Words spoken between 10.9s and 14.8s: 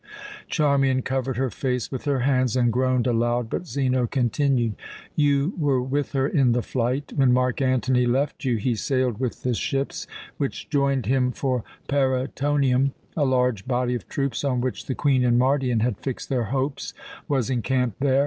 him for Parætonium. A large body of troops on